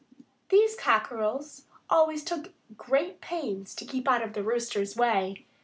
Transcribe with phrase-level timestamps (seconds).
[0.49, 5.45] These cockerels usually took great pains to keep out of the Rooster's way.